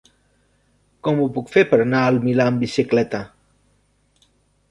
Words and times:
Com 1.07 1.19
ho 1.19 1.27
puc 1.35 1.51
fer 1.57 1.63
per 1.73 1.77
anar 1.83 2.01
al 2.07 2.17
Milà 2.25 2.47
amb 2.53 2.63
bicicleta? 2.65 3.23